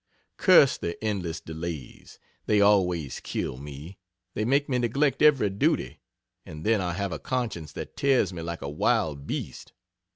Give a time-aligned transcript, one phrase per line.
[0.37, 2.17] Curse the endless delays!
[2.47, 3.99] They always kill me
[4.33, 5.99] they make me neglect every duty
[6.43, 9.73] and then I have a conscience that tears me like a wild beast.